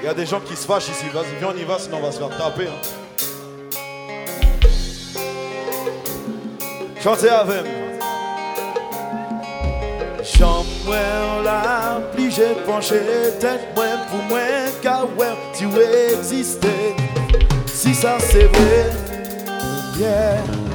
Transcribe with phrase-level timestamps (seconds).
[0.00, 1.06] Il y a des gens qui se fâchent ici.
[1.12, 2.68] Vas-y, viens, on y va, sinon on va se faire taper.
[2.68, 2.80] Hein.
[7.02, 7.72] Chantez avec moi.
[10.24, 10.94] Chambre
[11.42, 13.00] la pli j'ai penché
[13.40, 14.40] tête moi pour moi
[14.82, 15.66] car ouais tu
[16.12, 16.94] existais
[17.66, 18.90] si ça c'est vrai
[19.98, 20.67] yeah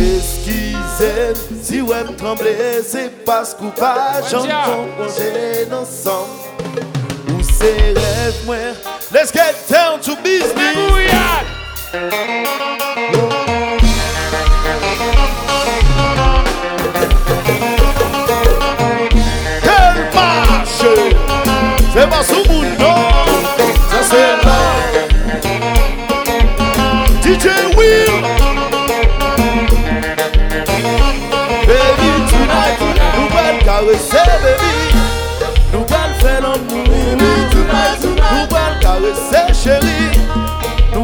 [0.00, 2.54] Eskize, si wèm tremble,
[2.86, 3.94] se pas kou pa
[4.30, 6.24] jan Kon konjele nan san
[7.34, 8.72] Ou se rev mwen
[9.12, 10.54] Let's get down to business.
[10.54, 11.46] Mwen mou yad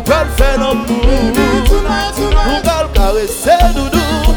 [0.07, 0.87] pral fè l'amou
[2.47, 4.35] Nou pral karese doudou.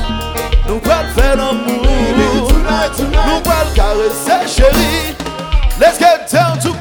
[0.67, 1.81] Nou pral fè l'amou
[3.14, 5.16] Nou pral karese chéri.
[5.80, 6.78] Let's get down to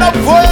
[0.00, 0.51] up for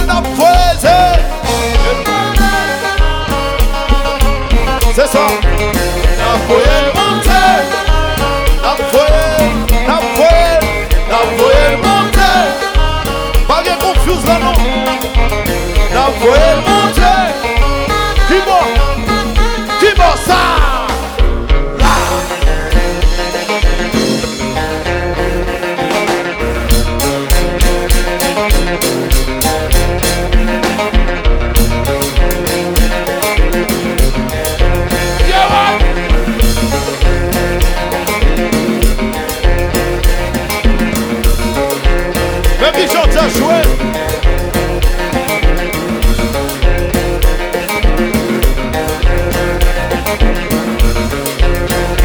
[42.91, 43.61] chante à jouer.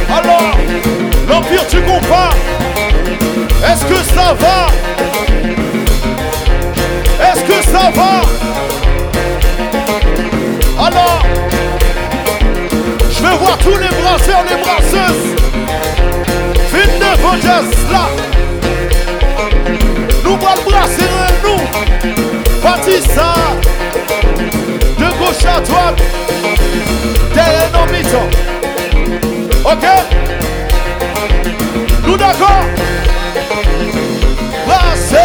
[0.09, 0.53] Alors,
[1.29, 2.31] l'Empire, tu comprends
[3.65, 4.67] Est-ce que ça va?
[7.21, 8.23] Est-ce que ça va?
[10.87, 11.23] Alors,
[13.11, 15.35] je vais voir tous les brasseurs, les brasseuses.
[16.71, 17.37] Fin de vos
[17.93, 18.36] là.
[22.87, 23.35] Bâtissa.
[24.99, 26.01] De gauche à droite.
[27.35, 28.29] Derrière nos mitons.
[29.65, 29.87] Ok.
[32.07, 32.65] Nous d'accord.
[34.67, 35.17] Brasser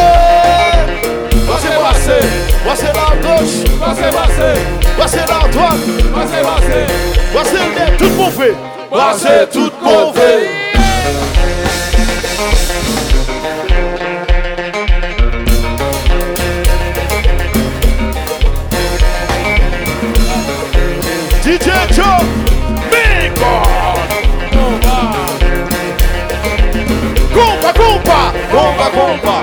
[1.48, 2.26] Brasser, brasser
[2.66, 3.80] Brasser la gauche.
[3.80, 4.60] Passez, passez,
[4.98, 5.82] Brasser la droite.
[6.14, 6.86] Passez, passez.
[7.34, 7.98] Brasser le nez,
[9.52, 10.12] tout mon
[21.52, 22.24] DJ Joe
[22.90, 23.54] Bingo!
[27.34, 29.36] Cumpa, cumpa Cumpa, cumpa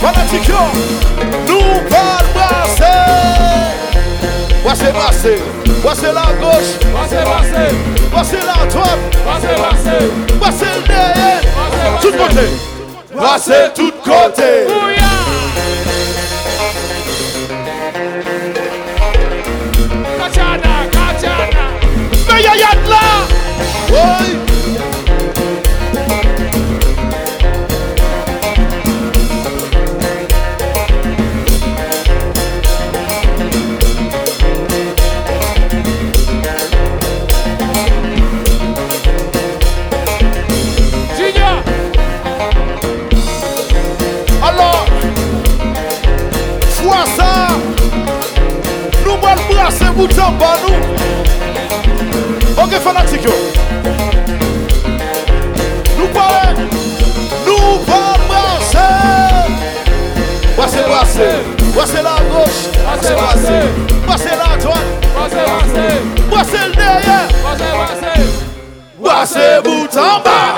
[0.00, 0.72] Fanaticão
[1.46, 2.84] No Barbacê
[4.64, 7.74] Vai ser parceiro Passez la gauche, passez, passez.
[8.12, 10.10] Passez la droite, passez, passez.
[10.38, 12.46] Passez le derrière, tout côté.
[13.16, 15.09] Passez tout côté.
[50.00, 50.76] boutan ba nou.
[52.56, 53.34] Ok fanatik yo.
[55.98, 56.68] Nou pale
[57.44, 58.86] Nou pa brase.
[60.56, 61.28] Brase brase.
[61.74, 63.58] Brase la goche Brase brase.
[64.06, 65.84] Brase la droite Brase brase.
[66.30, 68.12] Brase l derye Brase brase.
[69.00, 70.49] Brase boutan ba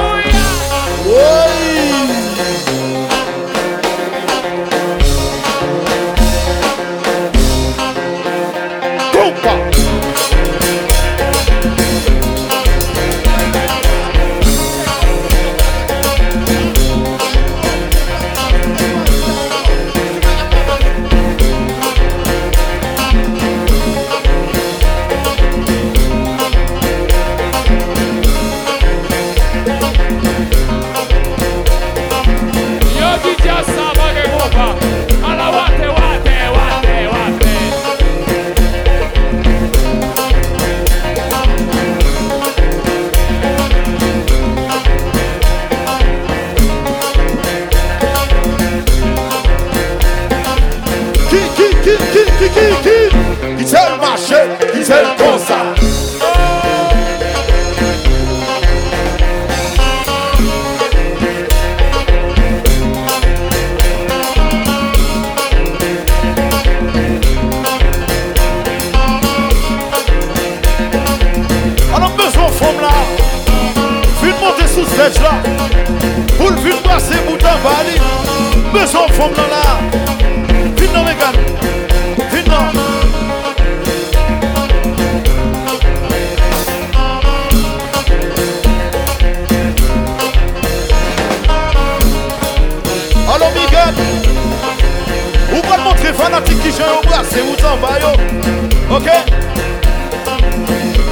[98.00, 98.96] yo.
[98.96, 99.08] Ok?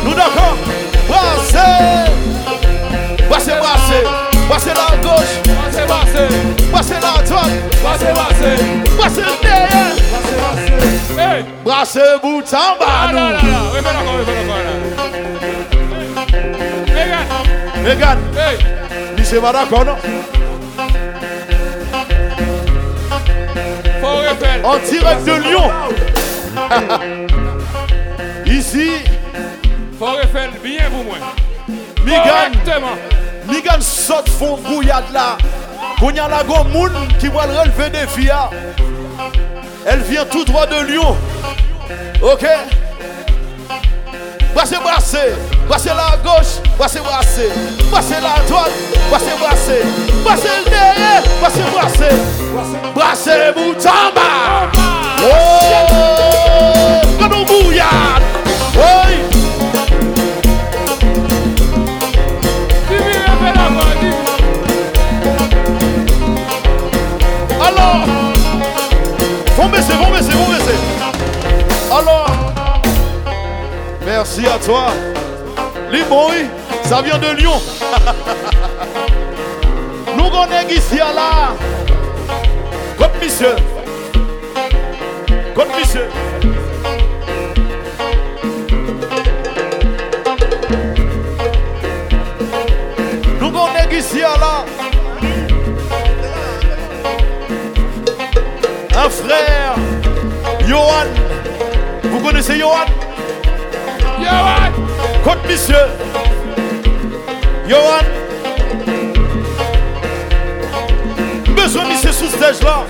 [0.05, 0.57] Nous d'accord?
[1.09, 2.11] Brassez
[3.29, 4.05] Brassez, brassez
[4.49, 5.35] Brassez la gauche!
[5.45, 6.27] Passez, passez,
[6.73, 7.57] Brassez la droite!
[7.85, 8.57] Passez, passez.
[8.97, 9.95] Brassez le derrière!
[11.17, 11.45] Hey.
[11.65, 13.21] Brassez bout en bas nous.
[19.17, 19.97] ni c'est pas d'accord non?
[24.65, 25.71] En direct de Lyon
[28.47, 28.91] Ici,
[29.99, 31.17] Faut refaire bien pour moi.
[32.07, 32.97] Correctement.
[33.47, 35.37] Megan saute fond bouillade là.
[35.99, 38.33] Qu'on y a la gomme moun qui va le relever des filles.
[39.87, 41.17] Elle vient tout droit de Lyon.
[42.23, 42.47] Ok?
[44.55, 45.35] Brassez, brassez.
[45.69, 47.49] Brassez la gauche Brassez, brassez.
[47.91, 48.73] Brassez la droite
[49.09, 49.83] Brassez, brassez.
[50.25, 52.15] Brassez le derrière Brassez, brassez.
[52.95, 53.53] Brassez
[54.15, 54.71] bas
[55.23, 55.90] Oh
[69.71, 70.75] vont baisser, vont baisser, vont baisser.
[71.91, 72.31] Alors,
[74.05, 74.89] merci à toi.
[75.91, 76.47] Limon, oui,
[76.85, 77.57] ça vient de Lyon.
[80.17, 81.55] Nous connaissons ici à là.
[82.99, 83.55] Comme monsieur.
[85.55, 86.09] Comme monsieur.
[100.71, 101.07] Johan.
[102.05, 102.87] Vous connaissez Johan?
[104.21, 104.71] Johan
[105.25, 105.75] Côte Monsieur.
[107.69, 108.05] Johan.
[111.57, 112.85] Besoin de ce sous là.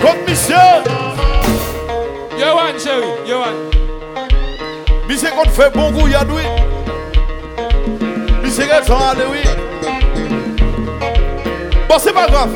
[0.00, 0.54] Côte Monsieur.
[2.38, 3.56] Johan, chéri, Johan.
[5.08, 6.44] Monsieur, qu'on fait bon goût, Yadoui.
[8.44, 9.40] Monsieur, qu'elle s'en allait, oui.
[11.88, 12.50] Bon, c'est pas grave.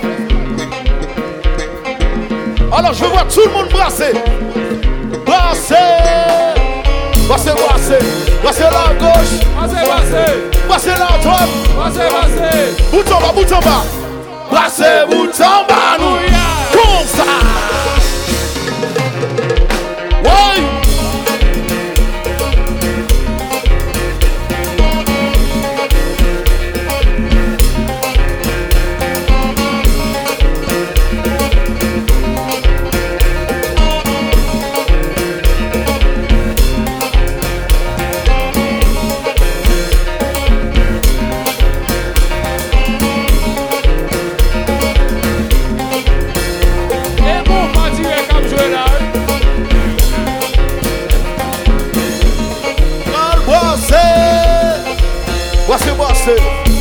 [2.73, 4.13] Alors, je veux voir tout le monde brasser.
[5.25, 5.75] Brasser.
[7.29, 7.99] Brasser, brasser.
[8.43, 9.41] Brasser la gauche.
[9.57, 10.67] Brassez, brassez.
[10.69, 11.49] Brasser la droite.
[11.77, 12.83] Brassez, brassez.
[12.93, 13.85] Bout en bas, bout en bas.
[14.51, 16.19] Brasser, bout en bas, nous.
[16.73, 17.25] Comme ça.
[20.25, 20.76] Ouais.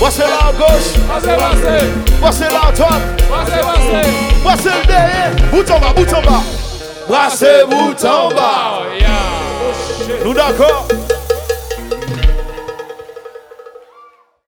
[0.05, 0.23] Brasser.
[0.23, 0.93] Brasser la gauche.
[1.07, 1.85] Brassez, brassez.
[2.21, 3.23] Brasser la droite.
[3.29, 4.09] Brassez, brassez.
[4.43, 5.31] Brasser le derrière.
[5.51, 6.43] Bout en bas, bout en bas.
[7.07, 8.83] Brasser, bout en bas.
[10.23, 10.87] Nous d'accord